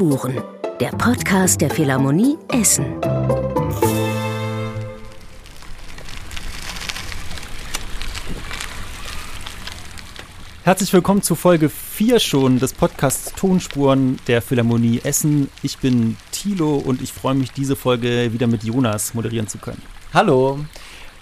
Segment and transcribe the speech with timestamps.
[0.00, 0.42] Spuren,
[0.80, 2.86] der Podcast der Philharmonie Essen.
[10.62, 15.50] Herzlich willkommen zu Folge 4 schon des Podcasts Tonspuren der Philharmonie Essen.
[15.62, 19.82] Ich bin Thilo und ich freue mich, diese Folge wieder mit Jonas moderieren zu können.
[20.14, 20.60] Hallo.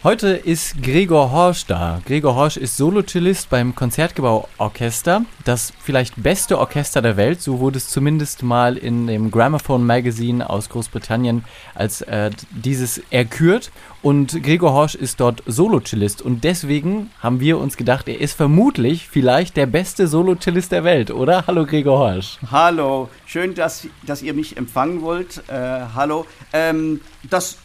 [0.08, 2.00] Heute ist Gregor Horsch da.
[2.06, 7.90] Gregor Horsch ist Solocellist beim Konzertgebauorchester, das vielleicht beste Orchester der Welt, so wurde es
[7.90, 11.44] zumindest mal in dem Gramophone Magazine aus Großbritannien
[11.74, 13.70] als äh, dieses erkürt.
[14.00, 19.08] Und Gregor Horsch ist dort Solocellist und deswegen haben wir uns gedacht, er ist vermutlich
[19.10, 21.46] vielleicht der beste Solocellist der Welt, oder?
[21.46, 22.38] Hallo Gregor Horsch.
[22.50, 25.42] Hallo, schön, dass, dass ihr mich empfangen wollt.
[25.48, 26.24] Äh, hallo.
[26.54, 27.58] Ähm, das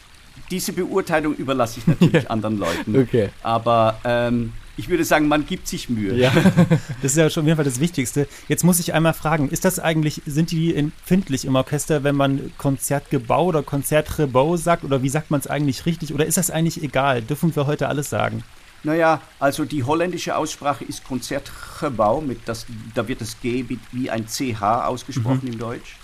[0.52, 2.30] diese Beurteilung überlasse ich natürlich ja.
[2.30, 2.98] anderen Leuten.
[2.98, 3.30] Okay.
[3.42, 6.16] Aber ähm, ich würde sagen, man gibt sich Mühe.
[6.16, 6.32] Ja,
[7.02, 8.28] das ist ja schon auf jeden Fall das Wichtigste.
[8.48, 12.52] Jetzt muss ich einmal fragen, ist das eigentlich, sind die empfindlich im Orchester, wenn man
[12.58, 14.84] Konzertgebau oder Konzertrebau sagt?
[14.84, 16.14] Oder wie sagt man es eigentlich richtig?
[16.14, 17.22] Oder ist das eigentlich egal?
[17.22, 18.44] Dürfen wir heute alles sagen?
[18.84, 24.28] Naja, also die holländische Aussprache ist Konzertgebau, mit das, da wird das G wie ein
[24.28, 25.54] CH ausgesprochen mhm.
[25.54, 25.95] im Deutsch.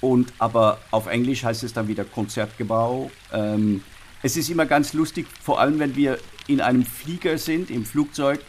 [0.00, 3.10] Und aber auf Englisch heißt es dann wieder Konzertgebau.
[3.32, 3.82] Ähm,
[4.22, 8.40] es ist immer ganz lustig, vor allem wenn wir in einem Flieger sind, im Flugzeug,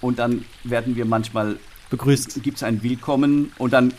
[0.00, 1.58] und dann werden wir manchmal
[1.90, 2.42] begrüßt.
[2.42, 3.92] Gibt es ein Willkommen und dann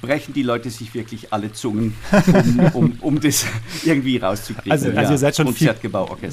[0.00, 1.94] brechen die Leute sich wirklich alle Zungen,
[2.32, 3.44] um, um, um das
[3.84, 4.72] irgendwie rauszukriegen.
[4.72, 5.74] Also, also ja, ihr seid schon viel,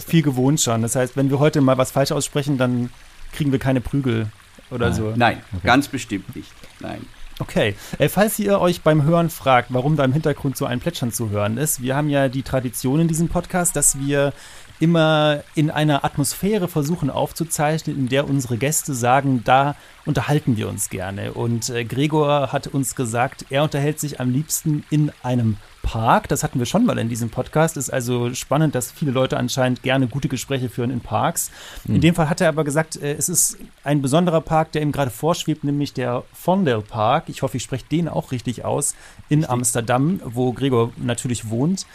[0.07, 0.81] viel gewohnt schon.
[0.81, 2.89] Das heißt, wenn wir heute mal was falsch aussprechen, dann
[3.33, 4.27] kriegen wir keine Prügel
[4.69, 4.95] oder Nein.
[4.95, 5.13] so.
[5.15, 5.67] Nein, okay.
[5.67, 6.51] ganz bestimmt nicht.
[6.79, 7.05] Nein.
[7.41, 11.11] Okay, äh, falls ihr euch beim Hören fragt, warum da im Hintergrund so ein Plätschern
[11.11, 14.31] zu hören ist, wir haben ja die Tradition in diesem Podcast, dass wir
[14.79, 19.75] immer in einer Atmosphäre versuchen aufzuzeichnen, in der unsere Gäste sagen, da
[20.05, 21.33] unterhalten wir uns gerne.
[21.33, 26.27] Und äh, Gregor hat uns gesagt, er unterhält sich am liebsten in einem Park.
[26.27, 27.77] Das hatten wir schon mal in diesem Podcast.
[27.77, 31.51] Ist also spannend, dass viele Leute anscheinend gerne gute Gespräche führen in Parks.
[31.83, 31.89] Mhm.
[31.89, 32.01] In hm.
[32.01, 35.11] dem Fall hat er aber gesagt, äh, es ist ein besonderer Park, der ihm gerade
[35.11, 37.25] vorschwebt, nämlich der Fondel Park.
[37.27, 38.95] Ich hoffe, ich spreche den auch richtig aus
[39.29, 39.51] in richtig.
[39.51, 41.85] Amsterdam, wo Gregor natürlich wohnt.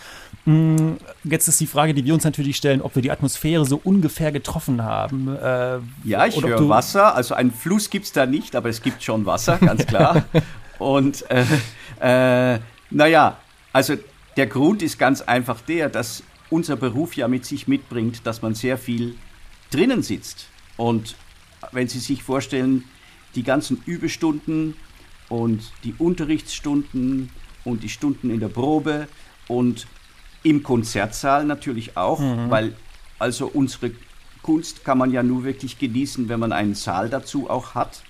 [0.44, 3.80] Hm, jetzt ist die Frage, die wir uns natürlich stellen, ob wir die Atmosphäre so
[3.82, 5.34] ungefähr getroffen haben.
[5.36, 7.14] Äh, ja, ich höre Wasser.
[7.14, 10.24] Also einen Fluss gibt es da nicht, aber es gibt schon Wasser, ganz klar.
[10.78, 12.58] Und äh, äh,
[12.90, 13.38] naja,
[13.76, 13.98] also
[14.38, 18.54] der Grund ist ganz einfach der, dass unser Beruf ja mit sich mitbringt, dass man
[18.54, 19.16] sehr viel
[19.70, 20.46] drinnen sitzt.
[20.78, 21.14] Und
[21.72, 22.84] wenn Sie sich vorstellen,
[23.34, 24.76] die ganzen Übestunden
[25.28, 27.28] und die Unterrichtsstunden
[27.64, 29.08] und die Stunden in der Probe
[29.46, 29.86] und
[30.42, 32.48] im Konzertsaal natürlich auch, mhm.
[32.48, 32.76] weil
[33.18, 33.90] also unsere
[34.40, 38.04] Kunst kann man ja nur wirklich genießen, wenn man einen Saal dazu auch hat.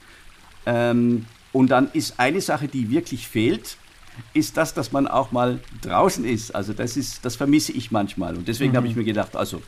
[0.65, 3.79] Ähm, und dann ist eine Sache, die wirklich fehlt,
[4.35, 6.55] ist das, dass man auch mal draußen ist.
[6.55, 8.37] Also das ist, das vermisse ich manchmal.
[8.37, 8.77] Und deswegen mhm.
[8.77, 9.63] habe ich mir gedacht, also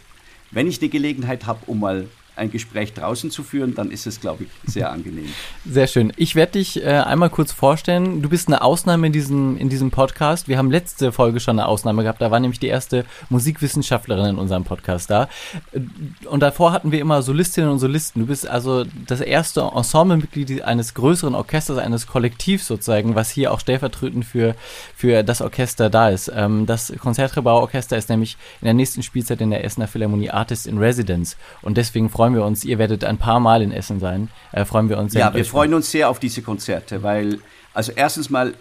[0.50, 4.20] wenn ich eine Gelegenheit habe, um mal ein Gespräch draußen zu führen, dann ist es,
[4.20, 5.28] glaube ich, sehr angenehm.
[5.68, 6.12] Sehr schön.
[6.16, 8.22] Ich werde dich äh, einmal kurz vorstellen.
[8.22, 10.48] Du bist eine Ausnahme in diesem, in diesem Podcast.
[10.48, 12.20] Wir haben letzte Folge schon eine Ausnahme gehabt.
[12.20, 15.28] Da war nämlich die erste Musikwissenschaftlerin in unserem Podcast da.
[15.72, 15.80] Äh,
[16.28, 18.20] und davor hatten wir immer Solistinnen und Solisten.
[18.20, 23.60] Du bist also das erste Ensemblemitglied eines größeren Orchesters, eines Kollektivs sozusagen, was hier auch
[23.60, 24.54] stellvertretend für,
[24.96, 26.30] für das Orchester da ist.
[26.34, 30.78] Ähm, das Konzertgebauorchester ist nämlich in der nächsten Spielzeit in der Essener Philharmonie Artist in
[30.78, 31.36] Residence.
[31.62, 32.64] Und deswegen freuen freuen wir uns.
[32.64, 34.28] Ihr werdet ein paar Mal in Essen sein.
[34.52, 35.20] Äh, freuen wir uns sehr.
[35.20, 37.38] Ja, wir freuen uns sehr auf diese Konzerte, weil,
[37.72, 38.54] also erstens mal,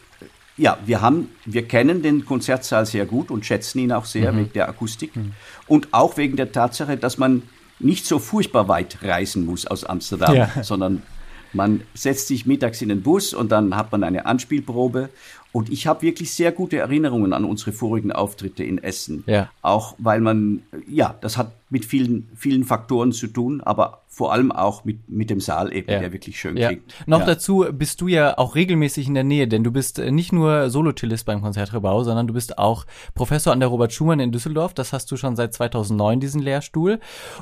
[0.55, 4.37] ja, wir haben, wir kennen den Konzertsaal sehr gut und schätzen ihn auch sehr mhm.
[4.37, 5.33] wegen der Akustik mhm.
[5.67, 7.43] und auch wegen der Tatsache, dass man
[7.79, 10.51] nicht so furchtbar weit reisen muss aus Amsterdam, ja.
[10.63, 11.03] sondern
[11.53, 15.09] man setzt sich mittags in den Bus und dann hat man eine Anspielprobe.
[15.51, 19.23] Und ich habe wirklich sehr gute Erinnerungen an unsere vorigen Auftritte in Essen.
[19.27, 19.49] Ja.
[19.61, 24.51] Auch weil man, ja, das hat mit vielen, vielen Faktoren zu tun, aber vor allem
[24.53, 25.99] auch mit, mit dem Saal eben, ja.
[25.99, 26.69] der wirklich schön ja.
[26.69, 26.95] klingt.
[27.05, 27.25] Noch ja.
[27.25, 30.69] dazu bist du ja auch regelmäßig in der Nähe, denn du bist äh, nicht nur
[30.69, 34.73] Solotillist beim Konzertrebau, sondern du bist auch Professor an der Robert Schumann in Düsseldorf.
[34.73, 36.99] Das hast du schon seit 2009, diesen Lehrstuhl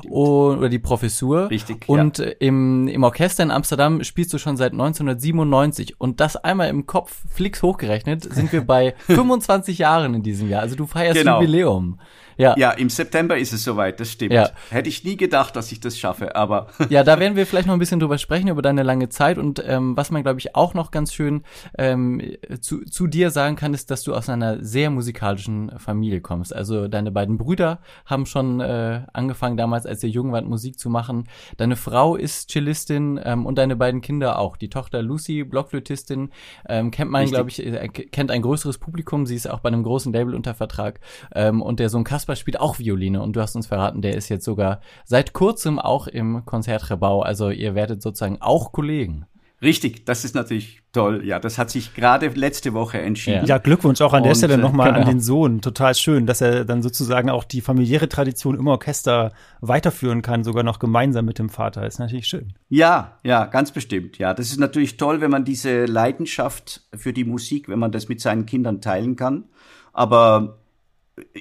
[0.09, 1.51] und, oder die Professur.
[1.51, 1.87] Richtig.
[1.87, 2.25] Und ja.
[2.39, 7.23] im, im Orchester in Amsterdam spielst du schon seit 1997 und das einmal im Kopf
[7.29, 10.63] flix hochgerechnet sind wir bei 25 Jahren in diesem Jahr.
[10.63, 11.39] Also du feierst genau.
[11.39, 11.99] Jubiläum.
[12.37, 12.55] Ja.
[12.57, 14.33] ja, im September ist es soweit, das stimmt.
[14.33, 14.49] Ja.
[14.69, 16.67] Hätte ich nie gedacht, dass ich das schaffe, aber.
[16.89, 19.37] ja, da werden wir vielleicht noch ein bisschen drüber sprechen, über deine lange Zeit.
[19.37, 21.43] Und ähm, was man, glaube ich, auch noch ganz schön
[21.77, 22.21] ähm,
[22.61, 26.55] zu, zu dir sagen kann, ist, dass du aus einer sehr musikalischen Familie kommst.
[26.55, 30.89] Also deine beiden Brüder haben schon äh, angefangen, damals, als ihr jung wart, Musik zu
[30.89, 31.25] machen.
[31.57, 34.57] Deine Frau ist Cellistin ähm, und deine beiden Kinder auch.
[34.57, 36.29] Die Tochter Lucy, Blockflötistin,
[36.67, 39.25] ähm, kennt man, glaube ich, äh, kennt ein größeres Publikum.
[39.25, 40.99] Sie ist auch bei einem großen Label unter Vertrag.
[41.33, 43.21] Ähm, und der Sohn Kasper spielt auch Violine.
[43.21, 47.21] Und du hast uns verraten, der ist jetzt sogar seit kurzem auch im Konzertgebau.
[47.21, 49.27] Also ihr werdet sozusagen auch Kollegen.
[49.61, 51.25] Richtig, das ist natürlich toll.
[51.25, 53.45] Ja, das hat sich gerade letzte Woche entschieden.
[53.45, 55.01] Ja, Glückwunsch auch an der Stelle nochmal genau.
[55.01, 55.61] an den Sohn.
[55.61, 59.31] Total schön, dass er dann sozusagen auch die familiäre Tradition im Orchester
[59.61, 61.87] weiterführen kann, sogar noch gemeinsam mit dem Vater.
[61.87, 62.53] Ist natürlich schön.
[62.67, 64.17] Ja, ja, ganz bestimmt.
[64.17, 68.09] Ja, das ist natürlich toll, wenn man diese Leidenschaft für die Musik, wenn man das
[68.09, 69.45] mit seinen Kindern teilen kann.
[69.93, 70.59] Aber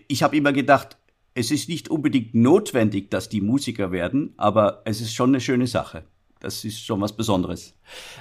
[0.08, 0.96] ich habe immer gedacht,
[1.34, 5.66] es ist nicht unbedingt notwendig, dass die Musiker werden, aber es ist schon eine schöne
[5.66, 6.04] Sache
[6.44, 7.74] das ist schon was Besonderes.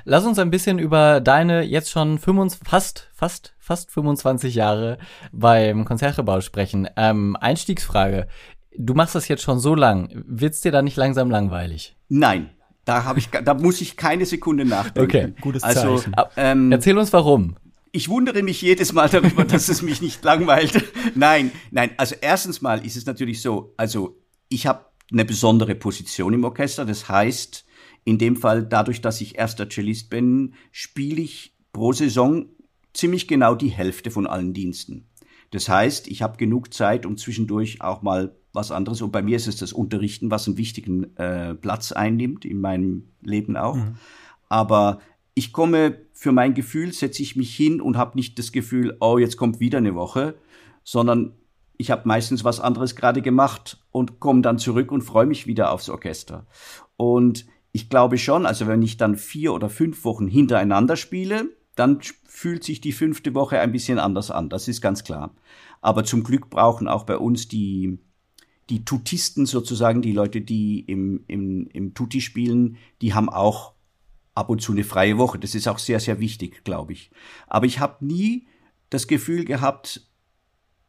[0.05, 4.97] Lass uns ein bisschen über deine jetzt schon 25, fast, fast, fast 25 Jahre
[5.31, 6.87] beim Konzertgebau sprechen.
[6.95, 8.27] Ähm, Einstiegsfrage.
[8.75, 10.23] Du machst das jetzt schon so lang.
[10.25, 11.95] Wird's dir da nicht langsam langweilig?
[12.09, 12.49] Nein.
[12.85, 15.01] Da habe ich, da muss ich keine Sekunde nachdenken.
[15.03, 16.13] Okay, gutes also, Zeichen.
[16.15, 17.55] Also, ähm, Erzähl uns warum.
[17.95, 20.83] Ich wundere mich jedes Mal darüber, dass es mich nicht langweilt.
[21.15, 21.91] Nein, nein.
[21.97, 23.75] Also erstens mal ist es natürlich so.
[23.77, 24.17] Also
[24.49, 26.85] ich habe eine besondere Position im Orchester.
[26.85, 27.65] Das heißt,
[28.03, 32.47] in dem Fall, dadurch, dass ich erster Cellist bin, spiele ich pro Saison
[32.93, 35.07] ziemlich genau die Hälfte von allen Diensten.
[35.51, 39.03] Das heißt, ich habe genug Zeit, um zwischendurch auch mal was anderes.
[39.03, 43.09] Und bei mir ist es das Unterrichten, was einen wichtigen äh, Platz einnimmt in meinem
[43.21, 43.75] Leben auch.
[43.75, 43.97] Mhm.
[44.49, 44.99] Aber
[45.35, 49.17] ich komme für mein Gefühl, setze ich mich hin und habe nicht das Gefühl, oh,
[49.17, 50.35] jetzt kommt wieder eine Woche,
[50.85, 51.33] sondern
[51.75, 55.73] ich habe meistens was anderes gerade gemacht und komme dann zurück und freue mich wieder
[55.73, 56.47] aufs Orchester.
[56.95, 61.99] Und ich glaube schon, also wenn ich dann vier oder fünf Wochen hintereinander spiele, dann
[62.25, 64.47] fühlt sich die fünfte Woche ein bisschen anders an.
[64.47, 65.35] Das ist ganz klar.
[65.81, 67.99] Aber zum Glück brauchen auch bei uns die,
[68.69, 73.72] die Tutisten sozusagen, die Leute, die im, im, im Tutti spielen, die haben auch
[74.35, 75.39] ab und zu eine freie Woche.
[75.39, 77.11] Das ist auch sehr, sehr wichtig, glaube ich.
[77.47, 78.47] Aber ich habe nie
[78.89, 80.09] das Gefühl gehabt,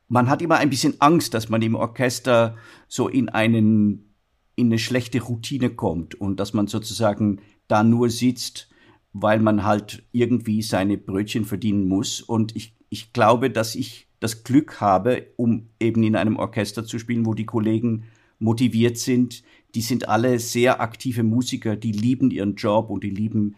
[0.08, 2.56] man hat immer ein bisschen Angst, dass man im Orchester
[2.88, 4.14] so in einen
[4.56, 8.68] in eine schlechte Routine kommt und dass man sozusagen da nur sitzt,
[9.12, 12.20] weil man halt irgendwie seine Brötchen verdienen muss.
[12.20, 16.98] Und ich, ich glaube, dass ich das Glück habe, um eben in einem Orchester zu
[16.98, 18.04] spielen, wo die Kollegen
[18.38, 19.42] motiviert sind.
[19.74, 23.56] Die sind alle sehr aktive Musiker, die lieben ihren Job und die lieben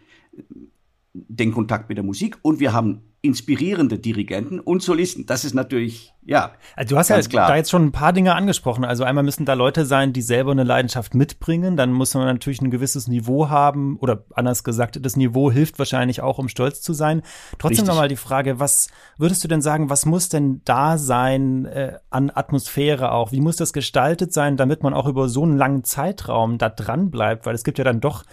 [1.13, 2.39] den Kontakt mit der Musik.
[2.43, 5.27] Und wir haben inspirierende Dirigenten und Solisten.
[5.27, 6.53] Das ist natürlich, ja.
[6.77, 7.49] Also du hast ja klar.
[7.49, 8.85] da jetzt schon ein paar Dinge angesprochen.
[8.85, 11.77] Also einmal müssen da Leute sein, die selber eine Leidenschaft mitbringen.
[11.77, 16.21] Dann muss man natürlich ein gewisses Niveau haben oder anders gesagt, das Niveau hilft wahrscheinlich
[16.21, 17.23] auch, um stolz zu sein.
[17.59, 18.89] Trotzdem nochmal die Frage, was
[19.19, 23.33] würdest du denn sagen, was muss denn da sein äh, an Atmosphäre auch?
[23.33, 27.11] Wie muss das gestaltet sein, damit man auch über so einen langen Zeitraum da dran
[27.11, 27.45] bleibt?
[27.45, 28.25] Weil es gibt ja dann doch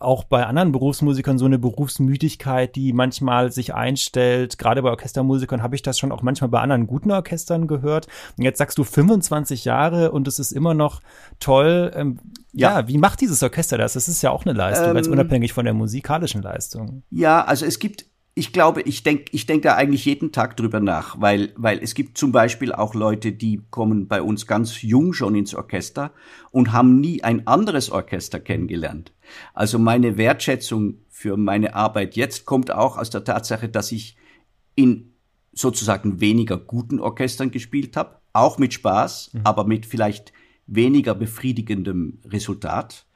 [0.00, 4.35] auch bei anderen Berufsmusikern so eine Berufsmüdigkeit, die manchmal sich einstellt.
[4.58, 8.06] Gerade bei Orchestermusikern habe ich das schon auch manchmal bei anderen guten Orchestern gehört.
[8.36, 11.00] Und jetzt sagst du 25 Jahre und es ist immer noch
[11.40, 11.92] toll.
[11.94, 12.18] Ähm,
[12.52, 12.80] ja.
[12.80, 12.88] ja.
[12.88, 13.94] wie macht dieses Orchester das?
[13.94, 17.02] Das ist ja auch eine Leistung, ähm, ganz unabhängig von der musikalischen Leistung.
[17.10, 18.06] Ja, also es gibt
[18.38, 21.94] ich glaube, ich denke ich denk da eigentlich jeden Tag drüber nach, weil, weil es
[21.94, 26.12] gibt zum Beispiel auch Leute, die kommen bei uns ganz jung schon ins Orchester
[26.50, 29.14] und haben nie ein anderes Orchester kennengelernt.
[29.54, 34.18] Also meine Wertschätzung für meine Arbeit jetzt kommt auch aus der Tatsache, dass ich
[34.76, 35.12] in
[35.52, 39.40] sozusagen weniger guten Orchestern gespielt habe, auch mit Spaß, mhm.
[39.42, 40.32] aber mit vielleicht
[40.66, 43.06] weniger befriedigendem Resultat.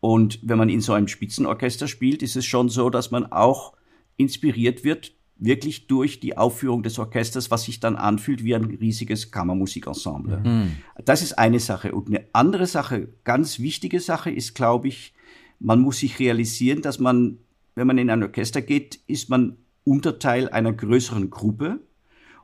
[0.00, 3.74] Und wenn man in so einem Spitzenorchester spielt, ist es schon so, dass man auch
[4.16, 9.30] inspiriert wird, wirklich durch die Aufführung des Orchesters, was sich dann anfühlt wie ein riesiges
[9.30, 10.38] Kammermusikensemble.
[10.38, 10.70] Mhm.
[11.04, 11.92] Das ist eine Sache.
[11.92, 15.14] Und eine andere Sache, ganz wichtige Sache ist, glaube ich,
[15.58, 17.38] man muss sich realisieren, dass man,
[17.74, 21.80] wenn man in ein Orchester geht, ist man Unterteil einer größeren Gruppe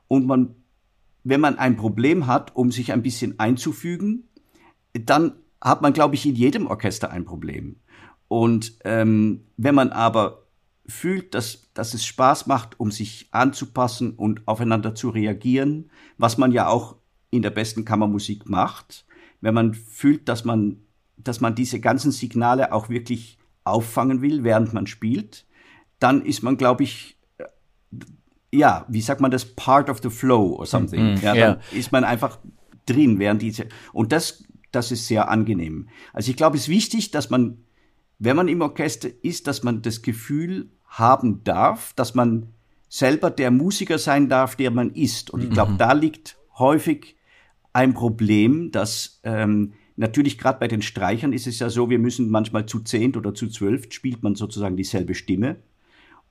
[0.08, 0.54] und man,
[1.24, 4.28] wenn man ein Problem hat, um sich ein bisschen einzufügen,
[4.92, 7.76] dann hat man, glaube ich, in jedem Orchester ein Problem.
[8.28, 10.46] Und ähm, wenn man aber
[10.86, 16.52] fühlt, dass, dass es Spaß macht, um sich anzupassen und aufeinander zu reagieren, was man
[16.52, 16.96] ja auch
[17.30, 19.06] in der besten Kammermusik macht,
[19.40, 20.78] wenn man fühlt, dass man,
[21.16, 25.46] dass man diese ganzen Signale auch wirklich auffangen will, während man spielt,
[25.98, 27.16] dann ist man, glaube ich,
[28.52, 31.14] ja, wie sagt man das, part of the flow or something.
[31.14, 31.60] Mm, ja, dann yeah.
[31.72, 32.38] ist man einfach
[32.86, 35.88] drin, während diese, und das, das ist sehr angenehm.
[36.12, 37.58] Also ich glaube, es ist wichtig, dass man,
[38.18, 42.48] wenn man im Orchester ist, dass man das Gefühl haben darf, dass man
[42.88, 45.30] selber der Musiker sein darf, der man ist.
[45.30, 45.78] Und ich glaube, mhm.
[45.78, 47.16] da liegt häufig
[47.72, 52.30] ein Problem, dass ähm, natürlich gerade bei den Streichern ist es ja so, wir müssen
[52.30, 55.56] manchmal zu zehnt oder zu zwölf spielt man sozusagen dieselbe Stimme.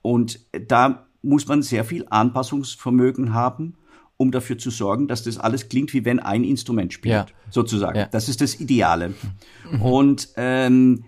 [0.02, 3.76] Und da muss man sehr viel Anpassungsvermögen haben,
[4.18, 7.26] um dafür zu sorgen, dass das alles klingt, wie wenn ein Instrument spielt, ja.
[7.50, 7.98] sozusagen.
[7.98, 8.06] Ja.
[8.08, 9.14] Das ist das Ideale.
[9.72, 9.82] Mhm.
[9.82, 11.06] Und ähm,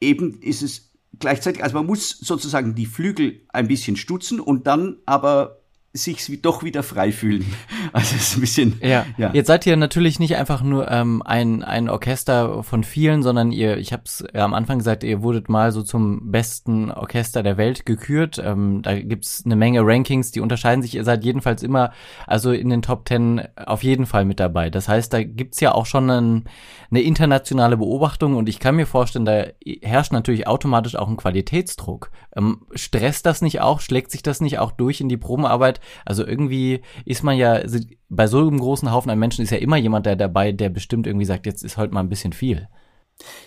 [0.00, 4.96] eben ist es gleichzeitig, also man muss sozusagen die Flügel ein bisschen stutzen und dann
[5.06, 5.57] aber
[5.92, 7.44] sich doch wieder frei fühlen.
[7.90, 8.80] Also es ist ein bisschen.
[8.82, 9.06] Ja.
[9.16, 9.30] ja.
[9.32, 13.78] Jetzt seid ihr natürlich nicht einfach nur ähm, ein ein Orchester von vielen, sondern ihr,
[13.78, 17.56] ich habe es ja am Anfang gesagt, ihr wurdet mal so zum besten Orchester der
[17.56, 18.38] Welt gekürt.
[18.44, 20.94] Ähm, da gibt's eine Menge Rankings, die unterscheiden sich.
[20.96, 21.92] Ihr seid jedenfalls immer,
[22.26, 24.68] also in den Top Ten auf jeden Fall mit dabei.
[24.68, 26.44] Das heißt, da gibt's ja auch schon ein,
[26.90, 29.46] eine internationale Beobachtung und ich kann mir vorstellen, da
[29.82, 32.10] herrscht natürlich automatisch auch ein Qualitätsdruck.
[32.36, 33.80] Ähm, stresst das nicht auch?
[33.80, 35.77] Schlägt sich das nicht auch durch in die Probenarbeit?
[36.04, 37.62] Also irgendwie ist man ja,
[38.08, 41.06] bei so einem großen Haufen an Menschen ist ja immer jemand der dabei, der bestimmt
[41.06, 42.68] irgendwie sagt, jetzt ist heute mal ein bisschen viel.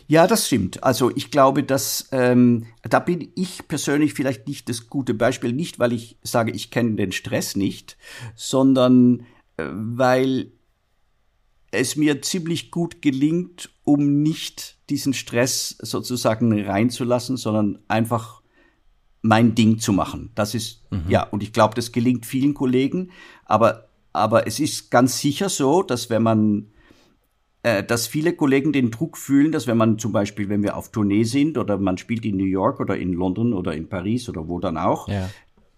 [0.07, 0.83] Ja, das stimmt.
[0.83, 5.79] Also ich glaube, dass ähm, da bin ich persönlich vielleicht nicht das gute Beispiel, nicht
[5.79, 7.97] weil ich sage, ich kenne den Stress nicht,
[8.35, 9.21] sondern
[9.57, 10.51] äh, weil
[11.71, 18.40] es mir ziemlich gut gelingt, um nicht diesen Stress sozusagen reinzulassen, sondern einfach
[19.21, 20.31] mein Ding zu machen.
[20.35, 21.03] Das ist, mhm.
[21.07, 23.11] ja, und ich glaube, das gelingt vielen Kollegen,
[23.45, 26.67] aber, aber es ist ganz sicher so, dass wenn man,
[27.63, 30.91] äh, dass viele Kollegen den Druck fühlen, dass wenn man zum Beispiel, wenn wir auf
[30.91, 34.47] Tournee sind oder man spielt in New York oder in London oder in Paris oder
[34.47, 35.29] wo dann auch, ja.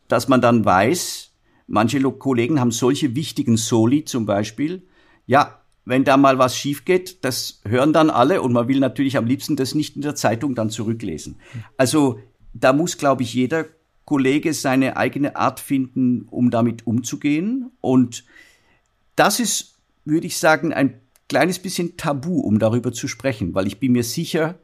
[0.07, 1.31] dass man dann weiß,
[1.67, 4.83] manche Kollegen haben solche wichtigen Soli zum Beispiel,
[5.25, 9.17] ja, wenn da mal was schief geht, das hören dann alle und man will natürlich
[9.17, 11.35] am liebsten das nicht in der Zeitung dann zurücklesen.
[11.75, 12.19] Also
[12.53, 13.65] da muss, glaube ich, jeder
[14.05, 17.72] Kollege seine eigene Art finden, um damit umzugehen.
[17.81, 18.25] Und
[19.15, 23.79] das ist, würde ich sagen, ein kleines bisschen tabu, um darüber zu sprechen, weil ich
[23.79, 24.60] bin mir sicher,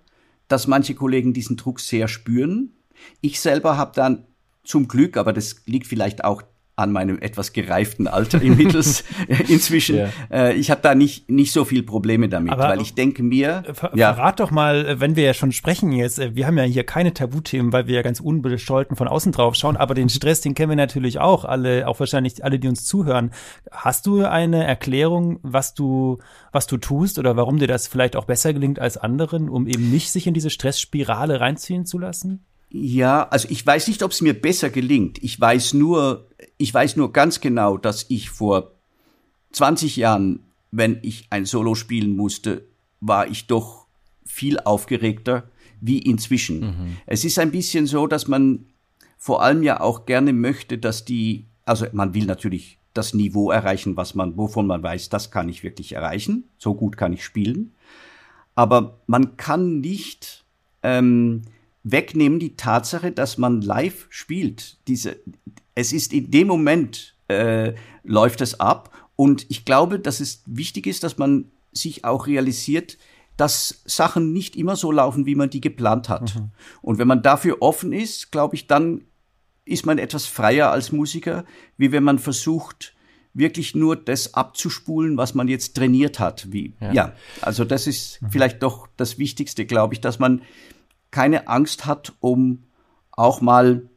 [0.48, 2.74] dass manche Kollegen diesen Druck sehr spüren.
[3.22, 4.26] Ich selber habe dann
[4.64, 6.44] zum Glück, aber das liegt vielleicht auch
[6.80, 9.04] an meinem etwas gereiften Alter im Mittels
[9.48, 9.98] inzwischen.
[9.98, 10.10] Ja.
[10.32, 13.64] Äh, ich habe da nicht, nicht so viel Probleme damit, Aber weil ich denke mir.
[13.74, 14.14] Ver ja.
[14.14, 16.86] Verrat doch mal, äh, wenn wir ja schon sprechen jetzt, äh, wir haben ja hier
[16.86, 20.56] keine Tabuthemen, weil wir ja ganz unbescholten von außen drauf schauen, aber den Stress, den
[20.56, 23.32] kennen wir natürlich auch, alle, auch wahrscheinlich alle, die uns zuhören.
[23.72, 26.18] Hast du eine Erklärung, was du,
[26.52, 29.92] was du tust oder warum dir das vielleicht auch besser gelingt als anderen, um eben
[29.92, 32.46] nicht sich in diese Stressspirale reinziehen zu lassen?
[32.70, 35.22] Ja, also ich weiß nicht, ob es mir besser gelingt.
[35.24, 38.72] Ich weiß nur, ich weiß nur ganz genau, dass ich vor
[39.52, 42.66] 20 Jahren, wenn ich ein Solo spielen musste,
[43.02, 43.88] war ich doch
[44.26, 45.50] viel aufgeregter
[45.82, 46.60] wie inzwischen.
[46.60, 46.98] Mhm.
[47.08, 48.66] Es ist ein bisschen so, dass man
[49.18, 53.98] vor allem ja auch gerne möchte, dass die, also man will natürlich das Niveau erreichen,
[53.98, 57.74] was man, wovon man weiß, das kann ich wirklich erreichen, so gut kann ich spielen.
[58.56, 60.44] Aber man kann nicht
[60.84, 61.44] ähm,
[61.84, 64.78] wegnehmen die Tatsache, dass man live spielt.
[64.88, 65.18] Diese,
[65.76, 70.88] es ist in dem Moment äh, läuft es ab und ich glaube, dass es wichtig
[70.88, 72.98] ist, dass man sich auch realisiert,
[73.38, 76.36] dass Sachen nicht immer so laufen, wie man die geplant hat.
[76.36, 76.52] Mhm.
[76.82, 79.06] Und wenn man dafür offen ist, glaube ich, dann
[79.64, 81.46] ist man etwas freier als Musiker,
[81.78, 82.94] wie wenn man versucht,
[83.34, 86.52] wirklich nur das abzuspulen, was man jetzt trainiert hat.
[86.52, 86.92] Wie, ja.
[86.92, 88.32] ja also das ist mhm.
[88.32, 90.42] vielleicht doch das Wichtigste, glaube ich, dass man
[91.12, 92.66] keine Angst hat, um
[93.12, 93.90] auch mal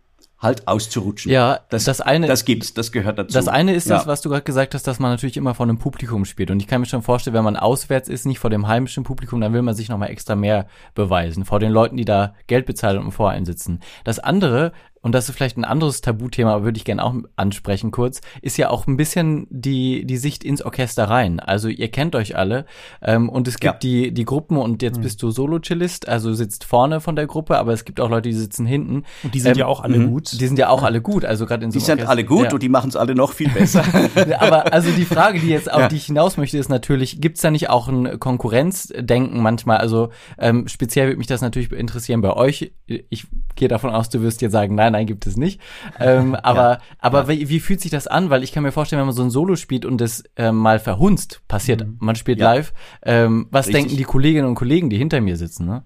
[0.42, 1.31] halt auszurutschen.
[1.31, 3.33] Ja, das, das eine, das gibt's, das gehört dazu.
[3.33, 3.97] Das eine ist ja.
[3.97, 6.50] das, was du gerade gesagt hast, dass man natürlich immer vor einem Publikum spielt.
[6.50, 9.40] Und ich kann mir schon vorstellen, wenn man auswärts ist, nicht vor dem heimischen Publikum,
[9.40, 11.45] dann will man sich nochmal extra mehr beweisen.
[11.45, 13.81] Vor den Leuten, die da Geld bezahlen und vor einen sitzen.
[14.02, 14.73] Das andere
[15.03, 18.57] und das ist vielleicht ein anderes Tabuthema, aber würde ich gerne auch ansprechen kurz, ist
[18.57, 21.41] ja auch ein bisschen die, die Sicht ins Orchester rein.
[21.41, 22.67] Also ihr kennt euch alle
[23.03, 23.79] ähm, und es gibt ja.
[23.81, 25.03] die, die Gruppen und jetzt mhm.
[25.03, 28.35] bist du Solo-Cellist, also sitzt vorne von der Gruppe, aber es gibt auch Leute, die
[28.35, 29.03] sitzen hinten.
[29.25, 30.11] Und die sind ähm, ja auch alle mhm.
[30.11, 30.41] gut.
[30.41, 32.53] Die sind ja auch alle gut, also gerade in so Die sind alle gut ja.
[32.53, 33.85] und die machen es alle noch viel besser.
[34.39, 35.89] aber also die Frage, die jetzt auf ja.
[35.89, 39.79] die ich hinaus möchte, ist natürlich, gibt es da nicht auch ein Konkurrenzdenken manchmal?
[39.79, 42.73] Also ähm, speziell würde mich das natürlich interessieren bei euch.
[42.87, 45.61] Ich gehe davon aus, du wirst jetzt sagen, nein, nein, gibt es nicht.
[45.99, 47.29] Ähm, aber ja, aber.
[47.29, 48.31] Wie, wie, fühlt sich das an?
[48.31, 50.79] Weil ich kann mir vorstellen, wenn man so ein Solo spielt und das ähm, mal
[50.79, 51.97] verhunzt, passiert, mhm.
[52.01, 52.53] man spielt ja.
[52.55, 52.73] live,
[53.03, 53.83] ähm, was Richtig.
[53.83, 55.67] denken die Kolleginnen und Kollegen, die hinter mir sitzen?
[55.67, 55.85] Ne?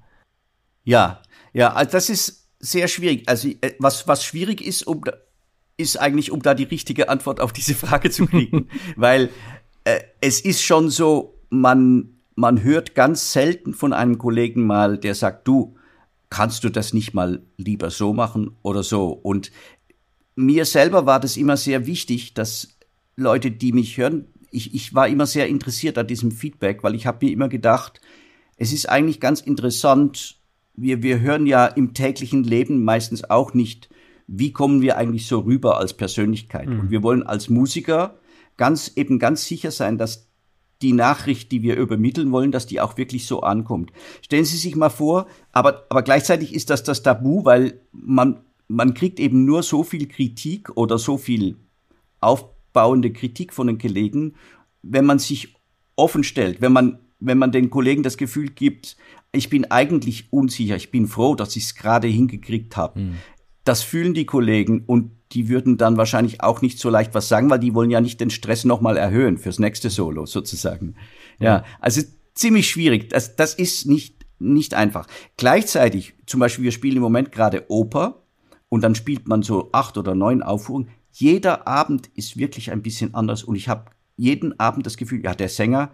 [0.84, 1.20] Ja,
[1.52, 3.28] ja, also das ist sehr schwierig.
[3.28, 5.02] Also äh, was, was schwierig ist, um,
[5.76, 8.68] ist eigentlich, um da die richtige Antwort auf diese Frage zu kriegen.
[8.96, 9.30] Weil
[9.84, 15.14] äh, es ist schon so, man, man hört ganz selten von einem Kollegen mal, der
[15.14, 15.75] sagt, du,
[16.30, 19.08] kannst du das nicht mal lieber so machen oder so?
[19.08, 19.52] Und
[20.34, 22.76] mir selber war das immer sehr wichtig, dass
[23.16, 27.06] Leute, die mich hören, ich, ich war immer sehr interessiert an diesem Feedback, weil ich
[27.06, 28.00] habe mir immer gedacht,
[28.56, 30.38] es ist eigentlich ganz interessant,
[30.74, 33.88] wir, wir hören ja im täglichen Leben meistens auch nicht
[34.26, 36.68] wie kommen wir eigentlich so rüber als Persönlichkeit.
[36.68, 36.80] Mhm.
[36.80, 38.18] Und wir wollen als Musiker
[38.56, 40.25] ganz eben ganz sicher sein, dass
[40.82, 43.92] die Nachricht, die wir übermitteln wollen, dass die auch wirklich so ankommt.
[44.22, 48.94] Stellen Sie sich mal vor, aber, aber gleichzeitig ist das das Tabu, weil man, man
[48.94, 51.56] kriegt eben nur so viel Kritik oder so viel
[52.20, 54.34] aufbauende Kritik von den Kollegen,
[54.82, 55.54] wenn man sich
[55.96, 58.96] offen stellt, wenn man, wenn man den Kollegen das Gefühl gibt,
[59.32, 63.00] ich bin eigentlich unsicher, ich bin froh, dass ich es gerade hingekriegt habe.
[63.00, 63.14] Mhm.
[63.66, 67.50] Das fühlen die Kollegen und die würden dann wahrscheinlich auch nicht so leicht was sagen,
[67.50, 70.94] weil die wollen ja nicht den Stress nochmal erhöhen fürs nächste Solo sozusagen.
[71.40, 72.00] Ja, also
[72.34, 73.10] ziemlich schwierig.
[73.10, 75.08] Das, das ist nicht, nicht einfach.
[75.36, 78.22] Gleichzeitig, zum Beispiel, wir spielen im Moment gerade Oper
[78.68, 80.90] und dann spielt man so acht oder neun Aufführungen.
[81.10, 85.34] Jeder Abend ist wirklich ein bisschen anders und ich habe jeden Abend das Gefühl, ja,
[85.34, 85.90] der Sänger,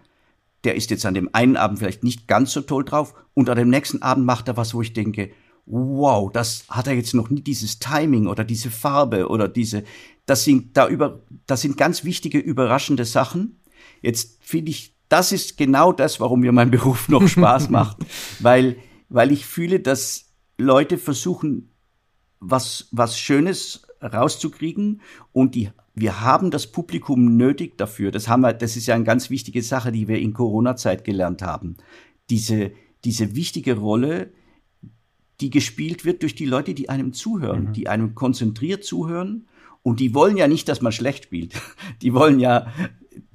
[0.63, 3.57] der ist jetzt an dem einen Abend vielleicht nicht ganz so toll drauf und an
[3.57, 5.31] dem nächsten Abend macht er was, wo ich denke,
[5.65, 9.83] wow, das hat er jetzt noch nie dieses Timing oder diese Farbe oder diese,
[10.25, 13.61] das sind da über, das sind ganz wichtige, überraschende Sachen.
[14.01, 17.97] Jetzt finde ich, das ist genau das, warum mir mein Beruf noch Spaß macht,
[18.39, 18.77] weil,
[19.09, 21.69] weil ich fühle, dass Leute versuchen,
[22.39, 25.01] was, was Schönes rauszukriegen
[25.31, 28.11] und die, wir haben das Publikum nötig dafür.
[28.11, 31.41] Das haben wir, das ist ja eine ganz wichtige Sache, die wir in Corona-Zeit gelernt
[31.41, 31.77] haben.
[32.29, 32.71] Diese,
[33.05, 34.31] diese wichtige Rolle,
[35.43, 37.73] die gespielt wird durch die Leute, die einem zuhören, mhm.
[37.73, 39.45] die einem konzentriert zuhören.
[39.81, 41.55] Und die wollen ja nicht, dass man schlecht spielt.
[42.01, 42.67] Die wollen ja,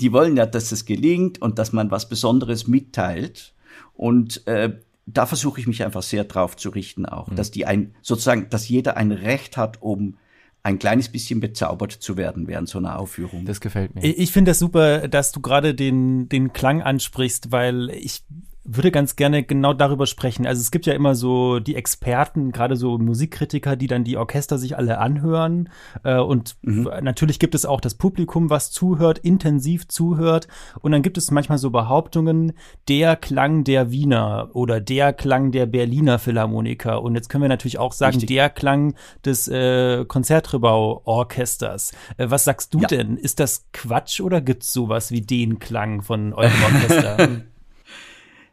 [0.00, 3.52] die wollen ja, dass es gelingt und dass man was Besonderes mitteilt.
[3.92, 7.36] Und äh, da versuche ich mich einfach sehr drauf zu richten auch, mhm.
[7.36, 10.16] dass die ein, sozusagen, dass jeder ein Recht hat, um
[10.62, 13.44] ein kleines bisschen bezaubert zu werden während so einer Aufführung.
[13.44, 14.02] Das gefällt mir.
[14.02, 18.22] Ich finde das super, dass du gerade den, den Klang ansprichst, weil ich
[18.70, 20.46] würde ganz gerne genau darüber sprechen.
[20.46, 24.58] Also es gibt ja immer so die Experten, gerade so Musikkritiker, die dann die Orchester
[24.58, 25.70] sich alle anhören.
[26.04, 26.90] Äh, und mhm.
[27.00, 30.48] natürlich gibt es auch das Publikum, was zuhört, intensiv zuhört.
[30.81, 32.52] Und dann gibt es manchmal so Behauptungen,
[32.88, 37.02] der Klang der Wiener oder der Klang der Berliner Philharmoniker.
[37.02, 38.28] Und jetzt können wir natürlich auch sagen, Richtig.
[38.37, 41.92] der Klang des äh, Konzertgebauorchesters.
[42.18, 42.88] Äh, was sagst du ja.
[42.88, 43.16] denn?
[43.16, 47.28] Ist das Quatsch oder gibt's sowas wie den Klang von eurem Orchester?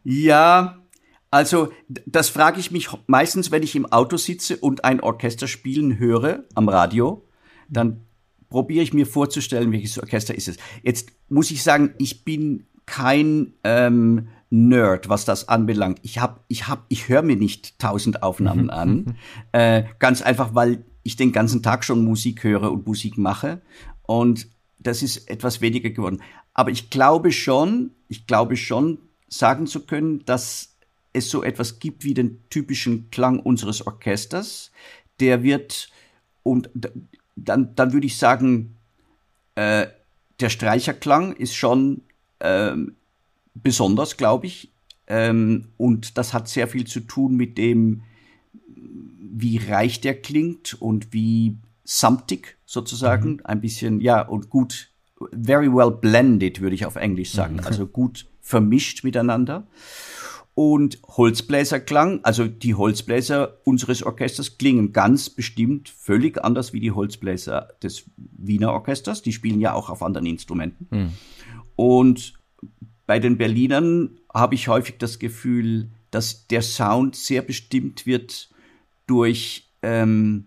[0.06, 0.80] Ja,
[1.32, 1.74] also
[2.06, 6.46] das frage ich mich meistens, wenn ich im Auto sitze und ein Orchester spielen höre
[6.54, 7.28] am Radio,
[7.68, 8.02] dann
[8.50, 10.58] probiere ich mir vorzustellen, welches Orchester ist es.
[10.84, 16.00] Jetzt muss ich sagen, ich bin kein ähm, Nerd, was das anbelangt.
[16.04, 19.18] Ich hab, ich hab, ich höre mir nicht tausend Aufnahmen an,
[19.52, 23.62] äh, ganz einfach, weil ich den ganzen Tag schon Musik höre und Musik mache
[24.04, 26.22] und das ist etwas weniger geworden.
[26.54, 30.76] Aber ich glaube schon, ich glaube schon, sagen zu können, dass
[31.14, 34.72] es so etwas gibt wie den typischen Klang unseres Orchesters.
[35.20, 35.90] Der wird,
[36.44, 36.70] und
[37.36, 38.76] dann, dann würde ich sagen,
[39.56, 39.88] äh,
[40.40, 42.02] der Streicherklang ist schon
[42.42, 42.96] ähm,
[43.54, 44.72] besonders, glaube ich.
[45.08, 48.04] Ähm, und das hat sehr viel zu tun mit dem,
[48.68, 53.34] wie reich der klingt und wie samtig sozusagen.
[53.34, 53.42] Mhm.
[53.46, 54.90] Ein bisschen, ja, und gut,
[55.32, 57.56] very well blended, würde ich auf Englisch sagen.
[57.56, 57.66] Mhm.
[57.66, 59.66] Also gut vermischt miteinander.
[60.54, 67.70] Und Holzbläserklang, also die Holzbläser unseres Orchesters klingen ganz bestimmt völlig anders wie die Holzbläser
[67.82, 69.24] des Wiener Orchesters.
[69.24, 70.88] Die spielen ja auch auf anderen Instrumenten.
[70.92, 71.10] Mhm.
[71.76, 72.34] Und
[73.08, 78.50] bei den Berlinern habe ich häufig das Gefühl, dass der Sound sehr bestimmt wird
[79.08, 80.46] durch ähm,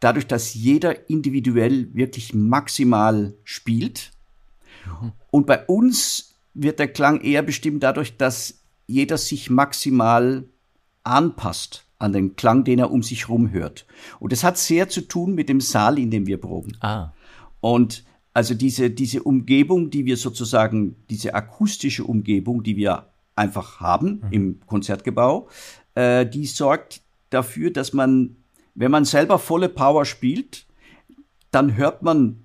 [0.00, 4.12] dadurch, dass jeder individuell wirklich maximal spielt.
[4.86, 5.12] Mhm.
[5.30, 6.27] Und bei uns
[6.62, 10.44] wird der Klang eher bestimmt dadurch, dass jeder sich maximal
[11.04, 13.86] anpasst an den Klang, den er um sich herum hört.
[14.20, 16.76] Und das hat sehr zu tun mit dem Saal, in dem wir proben.
[16.80, 17.12] Ah.
[17.60, 24.22] Und also diese, diese Umgebung, die wir sozusagen, diese akustische Umgebung, die wir einfach haben
[24.24, 24.32] mhm.
[24.32, 25.48] im Konzertgebau,
[25.94, 28.36] äh, die sorgt dafür, dass man,
[28.74, 30.66] wenn man selber volle Power spielt,
[31.50, 32.44] dann hört man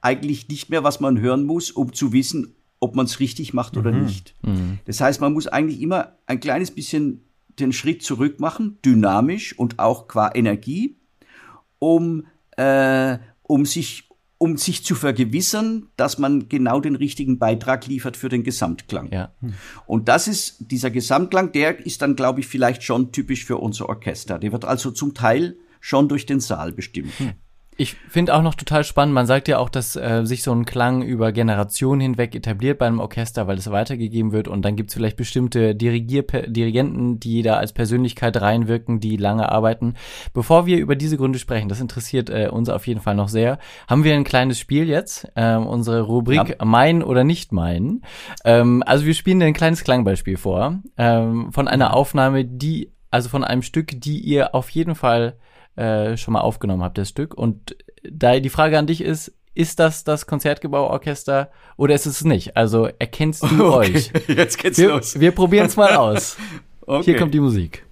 [0.00, 3.76] eigentlich nicht mehr, was man hören muss, um zu wissen, ob man es richtig macht
[3.76, 4.04] oder mhm.
[4.04, 4.34] nicht.
[4.42, 4.80] Mhm.
[4.86, 7.24] Das heißt, man muss eigentlich immer ein kleines bisschen
[7.60, 10.96] den Schritt zurück machen, dynamisch und auch qua Energie,
[11.78, 18.16] um, äh, um sich um sich zu vergewissern, dass man genau den richtigen Beitrag liefert
[18.16, 19.12] für den Gesamtklang.
[19.12, 19.30] Ja.
[19.38, 19.54] Hm.
[19.86, 23.88] Und das ist, dieser Gesamtklang, der ist dann, glaube ich, vielleicht schon typisch für unser
[23.88, 24.40] Orchester.
[24.40, 27.12] Der wird also zum Teil schon durch den Saal bestimmt.
[27.82, 30.66] Ich finde auch noch total spannend, man sagt ja auch, dass äh, sich so ein
[30.66, 34.90] Klang über Generationen hinweg etabliert bei einem Orchester, weil es weitergegeben wird und dann gibt
[34.90, 39.94] es vielleicht bestimmte Dirigier Dirigenten, die da als Persönlichkeit reinwirken, die lange arbeiten.
[40.32, 43.58] Bevor wir über diese Gründe sprechen, das interessiert äh, uns auf jeden Fall noch sehr,
[43.88, 46.64] haben wir ein kleines Spiel jetzt, äh, unsere Rubrik ja.
[46.64, 48.02] Mein oder nicht mein.
[48.44, 53.42] Ähm, also wir spielen ein kleines Klangbeispiel vor ähm, von einer Aufnahme, die, also von
[53.42, 55.34] einem Stück, die ihr auf jeden Fall
[55.76, 57.34] äh, schon mal aufgenommen habt, das Stück.
[57.34, 57.76] Und
[58.08, 62.56] da die Frage an dich ist, ist das das Konzertgebauorchester oder ist es nicht?
[62.56, 64.12] Also erkennst du okay, euch?
[64.28, 65.20] Jetzt geht's wir, los.
[65.20, 66.36] Wir probieren es mal aus.
[66.86, 67.04] okay.
[67.04, 67.84] Hier kommt die Musik.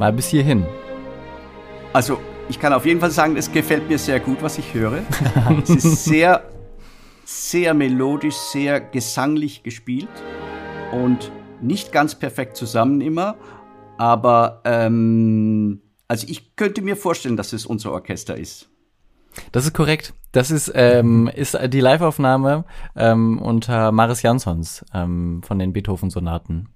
[0.00, 0.64] Mal bis hierhin.
[1.92, 5.02] Also, ich kann auf jeden Fall sagen, es gefällt mir sehr gut, was ich höre.
[5.62, 6.48] es ist sehr,
[7.26, 10.08] sehr melodisch, sehr gesanglich gespielt
[10.90, 13.36] und nicht ganz perfekt zusammen immer.
[13.98, 18.70] Aber, ähm, also ich könnte mir vorstellen, dass es unser Orchester ist.
[19.52, 20.14] Das ist korrekt.
[20.32, 22.64] Das ist, ähm, ist die Liveaufnahme
[22.96, 26.70] ähm, unter Maris Jansons ähm, von den Beethoven-Sonaten.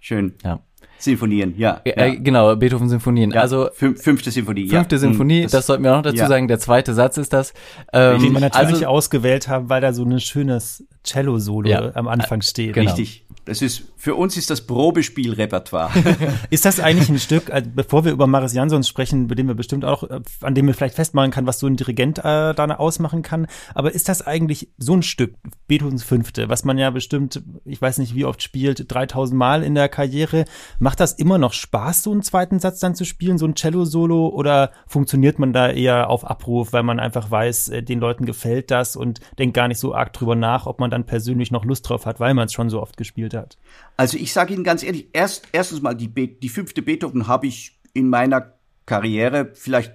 [0.00, 0.34] Schön.
[0.44, 0.60] Ja.
[1.02, 1.80] Sinfonien, ja.
[1.84, 2.14] Äh, ja.
[2.14, 3.32] Genau, Beethoven-Sinfonien.
[3.32, 4.68] Ja, also fünfte Sinfonie.
[4.68, 5.00] Fünfte ja.
[5.00, 6.48] Sinfonie, das, das sollten wir auch noch dazu sagen.
[6.48, 7.52] Der zweite Satz ist das.
[7.92, 12.42] Ähm, den wir natürlich also, ausgewählt haben, weil da so ein schönes Cello-Solo am Anfang
[12.42, 12.74] steht.
[12.74, 12.90] Genau.
[12.90, 13.26] Richtig.
[13.44, 15.90] Das ist, für uns ist das Probespielrepertoire.
[16.50, 19.56] ist das eigentlich ein Stück, also bevor wir über Maris Jansons sprechen, bei dem wir
[19.56, 22.66] bestimmt auch, äh, an dem wir vielleicht festmachen kann, was so ein Dirigent äh, da
[22.76, 25.34] ausmachen kann, aber ist das eigentlich so ein Stück,
[25.68, 29.74] Beethovens Fünfte, was man ja bestimmt, ich weiß nicht wie oft spielt, 3000 Mal in
[29.74, 30.44] der Karriere,
[30.78, 34.28] macht das immer noch Spaß, so einen zweiten Satz dann zu spielen, so ein Cello-Solo,
[34.28, 38.70] oder funktioniert man da eher auf Abruf, weil man einfach weiß, äh, den Leuten gefällt
[38.70, 41.88] das und denkt gar nicht so arg drüber nach, ob man dann persönlich noch Lust
[41.88, 43.56] drauf hat, weil man es schon so oft gespielt hat?
[43.96, 47.46] Also ich sage Ihnen ganz ehrlich, erst, erstens mal, die, Be die fünfte Beethoven habe
[47.46, 48.54] ich in meiner
[48.86, 49.92] Karriere vielleicht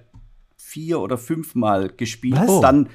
[0.56, 2.36] vier oder fünfmal gespielt.
[2.36, 2.60] Was?
[2.60, 2.88] Dann,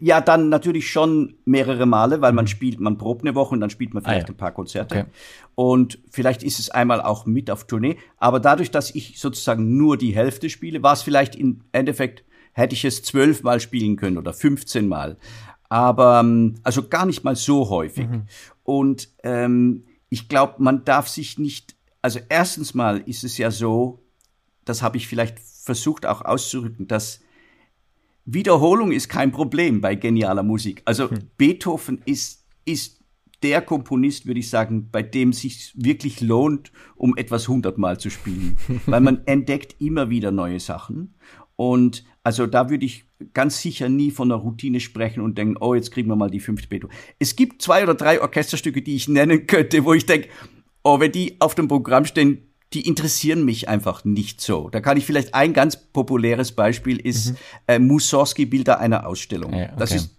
[0.00, 2.48] ja, dann natürlich schon mehrere Male, weil man mhm.
[2.48, 4.34] spielt, man probt eine Woche und dann spielt man vielleicht ah, ja.
[4.34, 4.94] ein paar Konzerte.
[5.00, 5.10] Okay.
[5.54, 7.96] Und vielleicht ist es einmal auch mit auf Tournee.
[8.18, 12.74] Aber dadurch, dass ich sozusagen nur die Hälfte spiele, war es vielleicht im Endeffekt, hätte
[12.74, 15.16] ich es zwölfmal spielen können oder 15 Mal.
[15.68, 18.08] Aber, ähm, also gar nicht mal so häufig.
[18.08, 18.22] Mhm.
[18.62, 24.04] Und ähm, ich glaube, man darf sich nicht, also erstens mal ist es ja so,
[24.64, 27.20] das habe ich vielleicht versucht auch auszurücken, dass
[28.24, 30.82] Wiederholung ist kein Problem bei genialer Musik.
[30.84, 31.18] Also hm.
[31.36, 33.02] Beethoven ist, ist
[33.42, 38.56] der Komponist, würde ich sagen, bei dem sich wirklich lohnt, um etwas hundertmal zu spielen.
[38.86, 41.14] Weil man entdeckt immer wieder neue Sachen.
[41.56, 43.04] Und also da würde ich
[43.34, 46.40] ganz sicher nie von einer Routine sprechen und denken, oh, jetzt kriegen wir mal die
[46.40, 46.94] fünfte Beethoven.
[47.18, 50.28] Es gibt zwei oder drei Orchesterstücke, die ich nennen könnte, wo ich denke,
[50.84, 54.68] oh, wenn die auf dem Programm stehen, die interessieren mich einfach nicht so.
[54.70, 57.36] Da kann ich vielleicht ein ganz populäres Beispiel ist mhm.
[57.66, 59.52] äh, Mussorgsky Bilder einer Ausstellung.
[59.52, 59.72] Ja, okay.
[59.78, 60.16] Das ist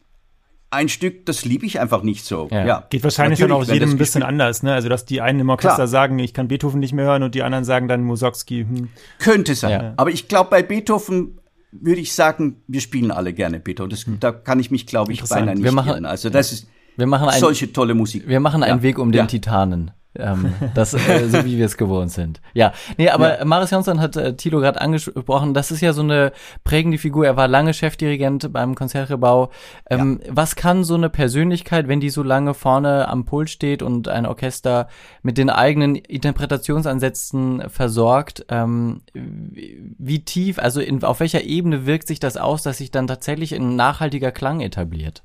[0.73, 2.47] ein Stück, das liebe ich einfach nicht so.
[2.51, 2.65] Ja.
[2.65, 2.87] ja.
[2.89, 4.73] Geht wahrscheinlich dann auch jedem ein bisschen anders, ne?
[4.73, 5.87] Also dass die einen im Orchester Klar.
[5.87, 8.65] sagen, ich kann Beethoven nicht mehr hören und die anderen sagen dann Mussorgsky.
[8.67, 8.89] Hm.
[9.19, 9.71] Könnte sein.
[9.71, 9.93] Ja.
[9.97, 11.39] Aber ich glaube, bei Beethoven
[11.71, 13.83] würde ich sagen, wir spielen alle gerne Peter.
[13.83, 14.19] Und das, hm.
[14.19, 16.05] da kann ich mich, glaube ich, beinahe nicht wir machen, irren.
[16.05, 18.27] Also das ist wir machen ein, solche tolle Musik.
[18.27, 18.83] Wir machen einen ja.
[18.83, 19.25] Weg um den ja.
[19.25, 19.91] Titanen.
[20.17, 22.41] Ähm, das, äh, so wie wir es gewohnt sind.
[22.54, 23.45] Ja, nee, aber ja.
[23.45, 26.32] Marius Jonsson hat äh, Thilo gerade angesprochen, das ist ja so eine
[26.63, 27.26] prägende Figur.
[27.26, 29.52] Er war lange Chefdirigent beim Konzertgebau.
[29.89, 30.32] Ähm, ja.
[30.36, 34.26] Was kann so eine Persönlichkeit, wenn die so lange vorne am Pult steht und ein
[34.26, 34.88] Orchester
[35.21, 42.19] mit den eigenen Interpretationsansätzen versorgt, ähm, wie tief, also in, auf welcher Ebene wirkt sich
[42.19, 45.23] das aus, dass sich dann tatsächlich ein nachhaltiger Klang etabliert?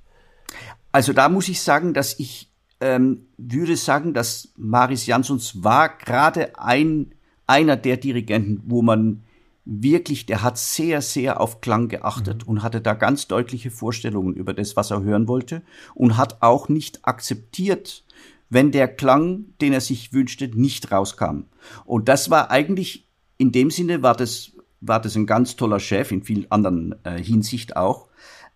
[0.93, 6.59] Also da muss ich sagen, dass ich ähm, würde sagen, dass Maris Jansons war gerade
[6.59, 7.13] ein,
[7.47, 9.23] einer der Dirigenten, wo man
[9.65, 12.51] wirklich, der hat sehr, sehr auf Klang geachtet mhm.
[12.51, 15.63] und hatte da ganz deutliche Vorstellungen über das, was er hören wollte
[15.95, 18.05] und hat auch nicht akzeptiert,
[18.49, 21.45] wenn der Klang, den er sich wünschte, nicht rauskam.
[21.85, 26.13] Und das war eigentlich, in dem Sinne war das, war das ein ganz toller Chef,
[26.13, 28.09] in vielen anderen äh, Hinsicht auch.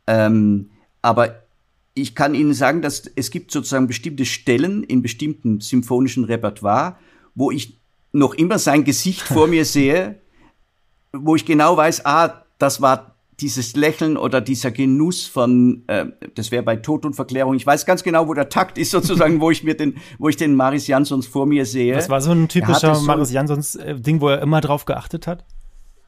[0.06, 0.70] Ähm,
[1.02, 1.41] aber
[1.94, 6.96] ich kann Ihnen sagen, dass es gibt sozusagen bestimmte Stellen in bestimmten symphonischen Repertoire,
[7.34, 7.78] wo ich
[8.12, 10.20] noch immer sein Gesicht vor mir sehe,
[11.12, 16.50] wo ich genau weiß, ah, das war dieses Lächeln oder dieser Genuss von, äh, das
[16.50, 17.54] wäre bei Tod und Verklärung.
[17.54, 20.36] Ich weiß ganz genau, wo der Takt ist sozusagen, wo ich mir den, wo ich
[20.36, 21.94] den Maris Jansons vor mir sehe.
[21.94, 25.26] Das war so ein typischer so Maris Jansons äh, Ding, wo er immer drauf geachtet
[25.26, 25.44] hat.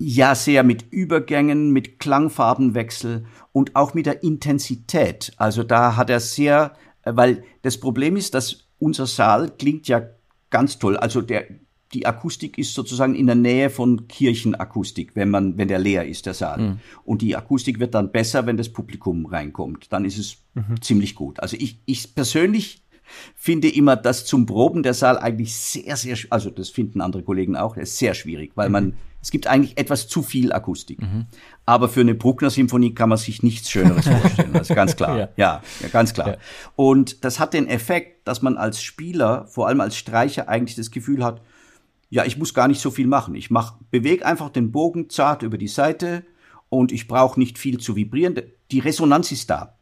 [0.06, 5.32] Ja, sehr mit Übergängen, mit Klangfarbenwechsel und auch mit der Intensität.
[5.38, 10.02] Also da hat er sehr, weil das Problem ist, dass unser Saal klingt ja
[10.50, 10.98] ganz toll.
[10.98, 11.46] Also der,
[11.94, 16.26] die Akustik ist sozusagen in der Nähe von Kirchenakustik, wenn man, wenn der leer ist,
[16.26, 16.60] der Saal.
[16.60, 16.80] Mhm.
[17.04, 19.90] Und die Akustik wird dann besser, wenn das Publikum reinkommt.
[19.90, 20.82] Dann ist es mhm.
[20.82, 21.40] ziemlich gut.
[21.40, 22.83] Also ich, ich persönlich
[23.34, 27.56] finde immer, dass zum Proben der Saal eigentlich sehr, sehr, also das finden andere Kollegen
[27.56, 28.72] auch, ist sehr schwierig, weil mhm.
[28.72, 31.00] man, es gibt eigentlich etwas zu viel Akustik.
[31.00, 31.26] Mhm.
[31.66, 35.16] Aber für eine Bruckner-Symphonie kann man sich nichts Schöneres vorstellen, das ist ganz klar.
[35.16, 35.28] ja.
[35.36, 35.62] ja.
[35.80, 36.28] Ja, ganz klar.
[36.28, 36.36] Ja.
[36.76, 40.90] Und das hat den Effekt, dass man als Spieler, vor allem als Streicher, eigentlich das
[40.90, 41.40] Gefühl hat,
[42.10, 43.34] ja, ich muss gar nicht so viel machen.
[43.34, 46.24] Ich mach, bewege einfach den Bogen zart über die Seite
[46.68, 48.40] und ich brauche nicht viel zu vibrieren.
[48.70, 49.76] Die Resonanz ist da.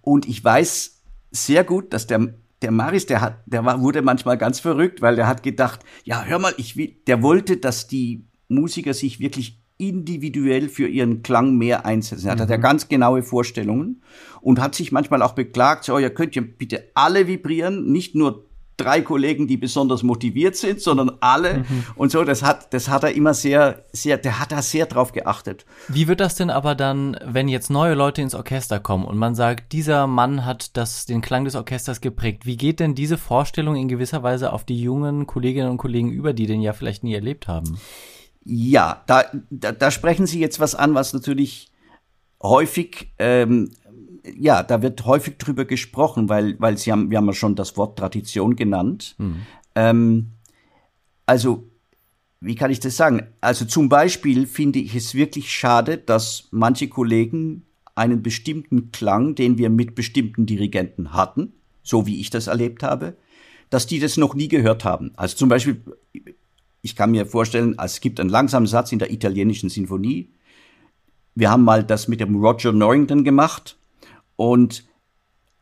[0.00, 4.38] Und ich weiß sehr gut, dass der der Maris, der hat, der war, wurde manchmal
[4.38, 8.26] ganz verrückt, weil der hat gedacht, ja, hör mal, ich will, der wollte, dass die
[8.48, 12.26] Musiker sich wirklich individuell für ihren Klang mehr einsetzen.
[12.26, 12.40] Er mhm.
[12.40, 14.02] hat ja ganz genaue Vorstellungen
[14.40, 18.46] und hat sich manchmal auch beklagt, so, ihr könnt ja bitte alle vibrieren, nicht nur
[18.76, 21.84] drei Kollegen, die besonders motiviert sind, sondern alle mhm.
[21.96, 22.24] und so.
[22.24, 25.64] Das hat, das hat er immer sehr, sehr, der hat da sehr drauf geachtet.
[25.88, 29.34] Wie wird das denn aber dann, wenn jetzt neue Leute ins Orchester kommen und man
[29.34, 32.46] sagt, dieser Mann hat das, den Klang des Orchesters geprägt?
[32.46, 36.32] Wie geht denn diese Vorstellung in gewisser Weise auf die jungen Kolleginnen und Kollegen über,
[36.32, 37.78] die den ja vielleicht nie erlebt haben?
[38.44, 41.70] Ja, da, da, da sprechen Sie jetzt was an, was natürlich
[42.42, 43.70] häufig ähm,
[44.38, 47.76] ja, da wird häufig drüber gesprochen, weil, weil Sie haben, wir haben ja schon das
[47.76, 49.16] Wort Tradition genannt.
[49.18, 49.42] Mhm.
[49.74, 50.26] Ähm,
[51.26, 51.64] also,
[52.40, 53.26] wie kann ich das sagen?
[53.40, 59.56] Also zum Beispiel finde ich es wirklich schade, dass manche Kollegen einen bestimmten Klang, den
[59.56, 63.16] wir mit bestimmten Dirigenten hatten, so wie ich das erlebt habe,
[63.70, 65.12] dass die das noch nie gehört haben.
[65.16, 65.80] Also zum Beispiel,
[66.82, 70.28] ich kann mir vorstellen, es gibt einen langsamen Satz in der italienischen Sinfonie.
[71.34, 73.78] Wir haben mal das mit dem Roger Norrington gemacht
[74.36, 74.84] und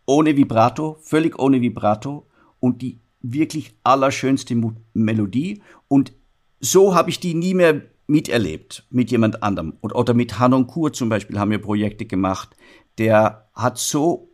[0.07, 2.27] ohne Vibrato, völlig ohne Vibrato
[2.61, 4.57] und die wirklich allerschönste
[4.95, 6.13] Melodie und
[6.61, 9.75] so habe ich die nie mehr miterlebt mit jemand anderem.
[9.81, 12.57] Und, oder mit Hanon Kur zum Beispiel haben wir Projekte gemacht.
[12.99, 14.31] Der hat so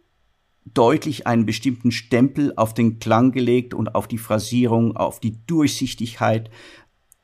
[0.74, 6.50] deutlich einen bestimmten Stempel auf den Klang gelegt und auf die Phrasierung, auf die Durchsichtigkeit.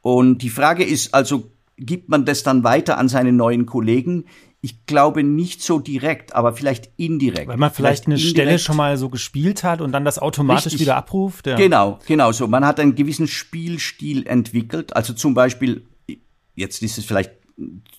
[0.00, 4.24] Und die Frage ist also, gibt man das dann weiter an seine neuen Kollegen?
[4.64, 7.48] Ich glaube nicht so direkt, aber vielleicht indirekt.
[7.48, 8.34] Weil man vielleicht, vielleicht eine indirekt.
[8.38, 10.80] Stelle schon mal so gespielt hat und dann das automatisch Richtig.
[10.80, 11.46] wieder abruft.
[11.46, 11.56] Ja.
[11.56, 12.48] Genau, genau so.
[12.48, 14.96] Man hat einen gewissen Spielstil entwickelt.
[14.96, 15.84] Also zum Beispiel,
[16.54, 17.32] jetzt ist es vielleicht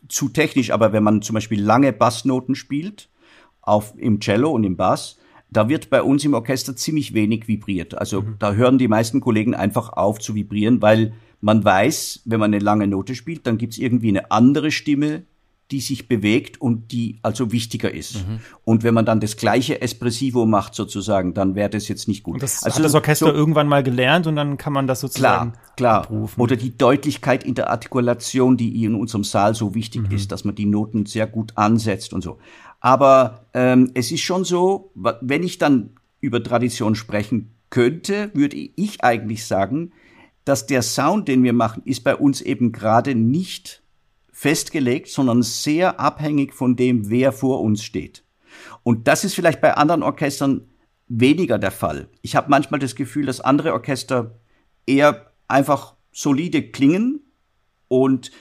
[0.10, 3.10] zu technisch, aber wenn man zum Beispiel lange Bassnoten spielt,
[3.62, 5.19] auf, im Cello und im Bass,
[5.51, 7.95] da wird bei uns im Orchester ziemlich wenig vibriert.
[7.95, 8.38] Also mhm.
[8.39, 12.63] da hören die meisten Kollegen einfach auf zu vibrieren, weil man weiß, wenn man eine
[12.63, 15.25] lange Note spielt, dann gibt's irgendwie eine andere Stimme,
[15.71, 18.15] die sich bewegt und die also wichtiger ist.
[18.15, 18.39] Mhm.
[18.63, 22.36] Und wenn man dann das gleiche Espressivo macht sozusagen, dann wäre das jetzt nicht gut.
[22.36, 24.99] Und das also hat das Orchester so, irgendwann mal gelernt und dann kann man das
[24.99, 25.97] sozusagen klar, klar.
[26.04, 26.39] Abrufen.
[26.39, 30.15] Oder die Deutlichkeit in der Artikulation, die in unserem Saal so wichtig mhm.
[30.15, 32.38] ist, dass man die Noten sehr gut ansetzt und so.
[32.80, 39.04] Aber ähm, es ist schon so, wenn ich dann über Tradition sprechen könnte, würde ich
[39.04, 39.91] eigentlich sagen,
[40.43, 43.82] dass der Sound, den wir machen, ist bei uns eben gerade nicht
[44.36, 48.26] festgelegt, sondern sehr abhängig von dem, wer vor uns steht.
[48.84, 50.67] Und das ist vielleicht bei anderen Orchestern
[51.08, 52.10] weniger der Fall.
[52.21, 54.38] Ich habe manchmal das Gefühl, dass andere Orchester
[54.86, 57.21] eher einfach solide klingen
[57.88, 58.32] und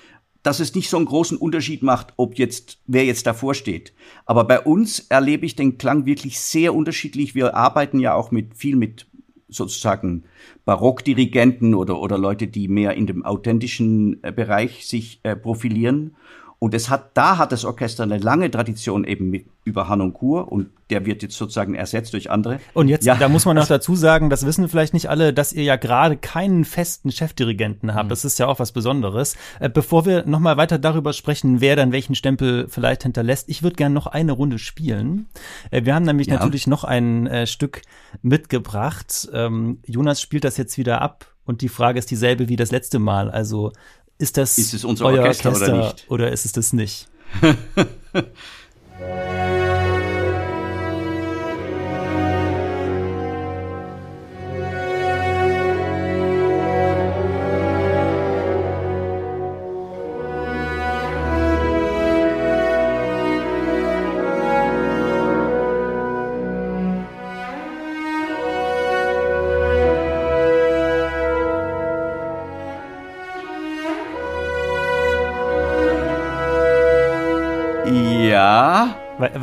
[0.43, 3.95] dass es nicht so einen großen Unterschied macht, ob jetzt, wer jetzt davor steht.
[4.27, 7.37] Aber bei uns erlebe ich den Klang wirklich sehr unterschiedlich.
[7.37, 9.07] Wir arbeiten ja auch mit, viel mit
[9.55, 10.25] sozusagen
[10.65, 16.17] Barockdirigenten oder, oder Leute, die mehr in dem authentischen äh, Bereich sich äh, profilieren.
[16.65, 20.71] Und es hat, da hat das Orchester eine lange Tradition eben mit, über Hanoncourt und
[20.89, 22.59] der wird jetzt sozusagen ersetzt durch andere.
[22.73, 23.17] Und jetzt, ja.
[23.17, 26.17] da muss man noch dazu sagen, das wissen vielleicht nicht alle, dass ihr ja gerade
[26.17, 28.07] keinen festen Chefdirigenten habt.
[28.07, 28.09] Mhm.
[28.09, 29.37] Das ist ja auch was Besonderes.
[29.61, 33.77] Äh, bevor wir nochmal weiter darüber sprechen, wer dann welchen Stempel vielleicht hinterlässt, ich würde
[33.77, 35.27] gerne noch eine Runde spielen.
[35.71, 36.37] Äh, wir haben nämlich ja.
[36.37, 37.83] natürlich noch ein äh, Stück
[38.23, 39.29] mitgebracht.
[39.35, 42.99] Ähm, Jonas spielt das jetzt wieder ab und die Frage ist dieselbe wie das letzte
[42.99, 43.31] Mal.
[43.31, 43.73] Also
[44.19, 46.11] ist das ist es unser euer Orchester, Orchester oder nicht?
[46.11, 47.09] Oder ist es das nicht?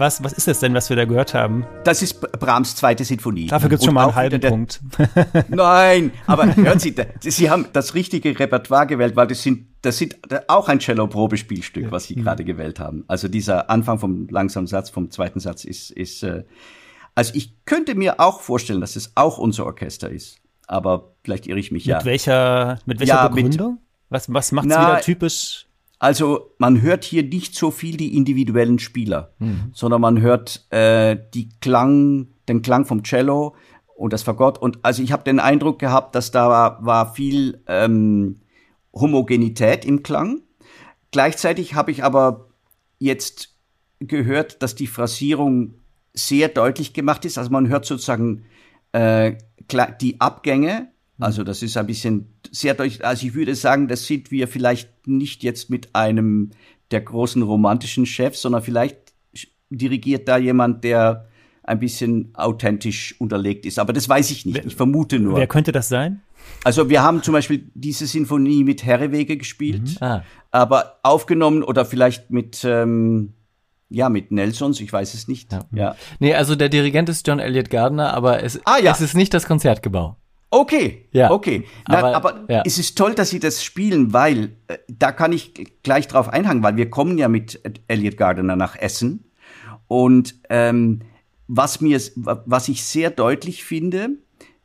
[0.02, 1.64] Was, was ist das denn, was wir da gehört haben?
[1.84, 3.46] Das ist Brahms zweite Sinfonie.
[3.46, 4.82] Dafür gibt es schon mal einen halben Punkt.
[5.48, 10.18] Nein, aber hören Sie, Sie haben das richtige Repertoire gewählt, weil das sind, das sind
[10.48, 12.24] auch ein Cello-Probespielstück, was Sie mhm.
[12.24, 13.04] gerade gewählt haben.
[13.08, 16.46] Also dieser Anfang vom langsamen Satz, vom zweiten Satz ist, ist äh,
[17.14, 20.40] also ich könnte mir auch vorstellen, dass es auch unser Orchester ist.
[20.66, 22.06] Aber vielleicht irre ich mich mit ja.
[22.06, 23.74] Welcher, mit welcher ja, Begründung?
[23.74, 25.68] Mit, was, was macht es wieder typisch?
[26.02, 29.70] Also man hört hier nicht so viel die individuellen Spieler, mhm.
[29.72, 33.56] sondern man hört äh, die Klang, den Klang vom Cello
[33.96, 34.58] und das Fagott.
[34.58, 38.38] Und also ich habe den Eindruck gehabt, dass da war, war viel ähm,
[38.92, 40.42] Homogenität im Klang.
[41.12, 42.48] Gleichzeitig habe ich aber
[42.98, 43.56] jetzt
[44.00, 45.76] gehört, dass die Phrasierung
[46.14, 47.38] sehr deutlich gemacht ist.
[47.38, 48.46] Also man hört sozusagen
[48.92, 49.34] äh,
[50.02, 50.91] die Abgänge.
[51.22, 53.06] Also das ist ein bisschen sehr deutlich.
[53.06, 56.52] Also ich würde sagen, das sind wir vielleicht nicht jetzt mit einem
[56.92, 58.98] der großen romantischen Chefs, sondern vielleicht
[59.70, 61.28] dirigiert da jemand, der
[61.64, 63.80] ein bisschen authentisch unterlegt ist.
[63.80, 64.66] Aber das weiß ich nicht.
[64.66, 65.38] Ich vermute nur.
[65.38, 66.22] Wer könnte das sein?
[66.64, 70.06] Also wir haben zum Beispiel diese Sinfonie mit Herrewege gespielt, mhm.
[70.06, 70.24] ah.
[70.50, 73.34] aber aufgenommen oder vielleicht mit ähm,
[73.90, 75.52] ja, mit Nelsons, ich weiß es nicht.
[75.52, 75.66] Ja.
[75.74, 75.96] ja.
[76.20, 78.92] Nee, also der Dirigent ist John Elliott Gardner, aber es, ah, ja.
[78.92, 80.16] es ist nicht das Konzertgebau.
[80.54, 81.32] Okay, ja.
[81.32, 81.64] okay.
[81.88, 82.64] Na, aber, aber ja.
[82.66, 86.62] es ist toll, dass Sie das spielen, weil äh, da kann ich gleich drauf einhangen,
[86.62, 89.24] weil wir kommen ja mit Elliot Gardner nach Essen
[89.88, 91.02] und ähm,
[91.48, 94.12] was mir, was ich sehr deutlich finde,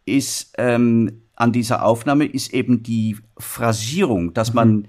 [0.04, 4.54] ist ähm, an dieser Aufnahme ist eben die Phrasierung, dass mhm.
[4.54, 4.88] man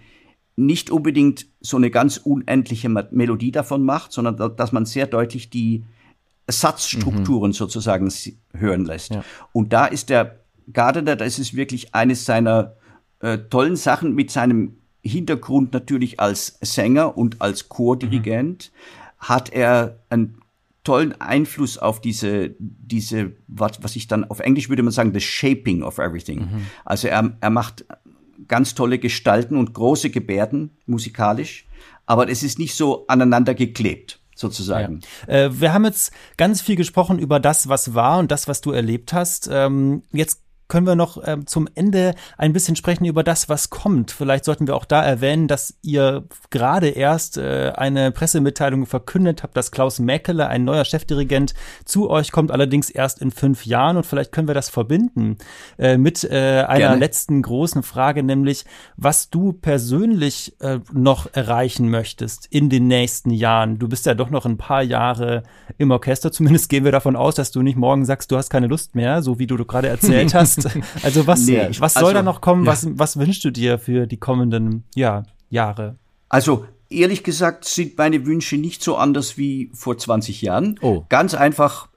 [0.55, 5.85] nicht unbedingt so eine ganz unendliche Melodie davon macht, sondern dass man sehr deutlich die
[6.47, 7.53] Satzstrukturen mhm.
[7.53, 8.11] sozusagen
[8.53, 9.13] hören lässt.
[9.13, 9.23] Ja.
[9.51, 10.39] Und da ist der
[10.71, 12.75] Gardner, das ist wirklich eines seiner
[13.19, 19.27] äh, tollen Sachen mit seinem Hintergrund natürlich als Sänger und als Chordirigent mhm.
[19.27, 20.41] hat er einen
[20.83, 25.19] tollen Einfluss auf diese, diese, was, was ich dann auf Englisch würde man sagen, the
[25.19, 26.39] shaping of everything.
[26.39, 26.67] Mhm.
[26.85, 27.85] Also er, er macht
[28.47, 31.65] ganz tolle Gestalten und große Gebärden musikalisch,
[32.05, 35.01] aber es ist nicht so aneinander geklebt sozusagen.
[35.27, 35.33] Ja.
[35.33, 38.71] Äh, wir haben jetzt ganz viel gesprochen über das, was war und das, was du
[38.71, 39.49] erlebt hast.
[39.51, 44.11] Ähm, jetzt können wir noch ähm, zum Ende ein bisschen sprechen über das, was kommt.
[44.11, 49.55] Vielleicht sollten wir auch da erwähnen, dass ihr gerade erst äh, eine Pressemitteilung verkündet habt,
[49.55, 51.53] dass Klaus Mäkele, ein neuer Chefdirigent,
[51.85, 53.97] zu euch kommt, allerdings erst in fünf Jahren.
[53.97, 55.37] Und vielleicht können wir das verbinden
[55.77, 56.99] äh, mit äh, einer Gerne.
[56.99, 58.65] letzten großen Frage, nämlich
[58.97, 63.79] was du persönlich äh, noch erreichen möchtest in den nächsten Jahren.
[63.79, 65.43] Du bist ja doch noch ein paar Jahre
[65.77, 66.31] im Orchester.
[66.31, 69.21] Zumindest gehen wir davon aus, dass du nicht morgen sagst, du hast keine Lust mehr,
[69.21, 70.56] so wie du, du gerade erzählt hast.
[70.65, 70.77] Hast.
[71.03, 72.65] Also was, nee, was soll also, da noch kommen?
[72.65, 72.71] Ja.
[72.71, 75.97] Was, was wünschst du dir für die kommenden ja, Jahre?
[76.29, 80.79] Also ehrlich gesagt sind meine Wünsche nicht so anders wie vor 20 Jahren.
[80.81, 81.03] Oh.
[81.09, 81.89] Ganz einfach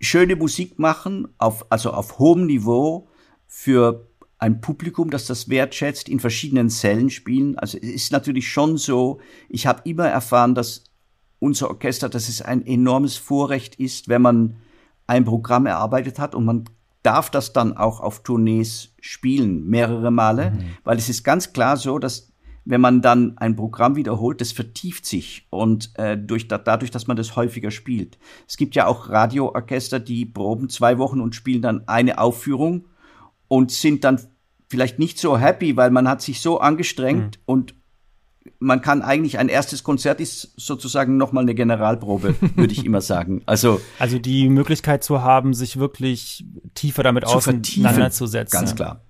[0.00, 3.08] schöne Musik machen, auf, also auf hohem Niveau
[3.46, 4.06] für
[4.38, 7.58] ein Publikum, das das wertschätzt, in verschiedenen Zellen spielen.
[7.58, 10.84] Also es ist natürlich schon so, ich habe immer erfahren, dass
[11.38, 14.56] unser Orchester, dass es ein enormes Vorrecht ist, wenn man
[15.06, 16.64] ein Programm erarbeitet hat und man
[17.02, 20.76] darf das dann auch auf Tournees spielen, mehrere Male, mhm.
[20.84, 22.30] weil es ist ganz klar so, dass
[22.64, 27.06] wenn man dann ein Programm wiederholt, das vertieft sich und äh, durch, da, dadurch, dass
[27.06, 28.18] man das häufiger spielt.
[28.46, 32.86] Es gibt ja auch Radioorchester, die proben zwei Wochen und spielen dann eine Aufführung
[33.48, 34.20] und sind dann
[34.68, 37.42] vielleicht nicht so happy, weil man hat sich so angestrengt mhm.
[37.46, 37.74] und
[38.58, 43.42] man kann eigentlich ein erstes Konzert ist sozusagen nochmal eine Generalprobe, würde ich immer sagen.
[43.46, 48.58] Also, also die Möglichkeit zu haben, sich wirklich tiefer damit zu auseinanderzusetzen.
[48.58, 49.04] Ganz klar.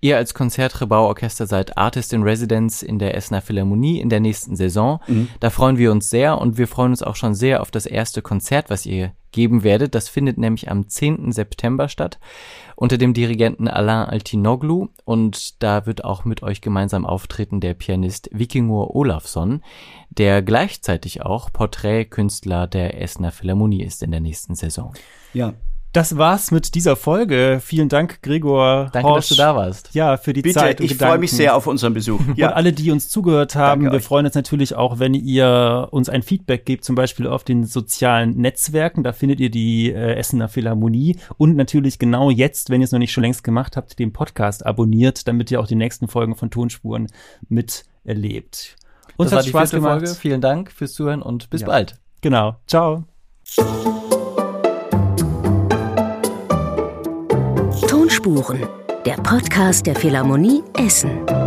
[0.00, 5.00] Ihr als Konzertgebauorchester seid Artist in Residence in der Essener Philharmonie in der nächsten Saison.
[5.06, 5.28] Mhm.
[5.40, 8.22] Da freuen wir uns sehr und wir freuen uns auch schon sehr auf das erste
[8.22, 9.94] Konzert, was ihr geben werdet.
[9.94, 11.32] Das findet nämlich am 10.
[11.32, 12.18] September statt
[12.74, 18.28] unter dem Dirigenten Alain Altinoglu und da wird auch mit euch gemeinsam auftreten der Pianist
[18.32, 19.62] Vikingur Olafsson,
[20.10, 24.94] der gleichzeitig auch Porträtkünstler der Essener Philharmonie ist in der nächsten Saison.
[25.32, 25.54] Ja,
[25.92, 27.60] das war's mit dieser Folge.
[27.62, 28.90] Vielen Dank, Gregor.
[28.92, 29.28] Danke, Horsch.
[29.28, 29.94] dass du da warst.
[29.94, 30.80] Ja, für die Bitte, Zeit.
[30.80, 32.20] ich freue mich sehr auf unseren Besuch.
[32.36, 32.48] Ja.
[32.48, 34.04] Und alle, die uns zugehört haben, Danke wir euch.
[34.04, 38.36] freuen uns natürlich auch, wenn ihr uns ein Feedback gebt, zum Beispiel auf den sozialen
[38.36, 39.02] Netzwerken.
[39.02, 42.98] Da findet ihr die äh, Essener Philharmonie und natürlich genau jetzt, wenn ihr es noch
[42.98, 46.50] nicht schon längst gemacht habt, den Podcast abonniert, damit ihr auch die nächsten Folgen von
[46.50, 47.08] Tonspuren
[47.48, 48.76] miterlebt.
[49.16, 50.00] Uns das hat Spaß gemacht.
[50.00, 50.14] Folge.
[50.14, 51.66] Vielen Dank fürs Zuhören und bis ja.
[51.66, 51.96] bald.
[52.20, 52.56] Genau.
[52.66, 53.04] Ciao.
[58.20, 58.68] Spuren,
[59.06, 61.39] der Podcast der Philharmonie Essen.